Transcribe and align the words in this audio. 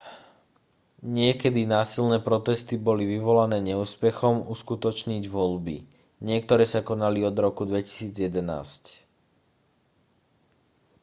niekedy 1.17 1.61
násilné 1.75 2.17
protesty 2.29 2.73
boli 2.87 3.03
vyvolané 3.13 3.57
neúspechom 3.69 4.35
uskutočniť 4.55 5.23
voľby 5.35 5.77
niektoré 6.29 6.63
sa 6.73 6.81
konali 6.89 7.19
od 7.29 7.35
roku 7.37 7.69
2011 7.69 8.97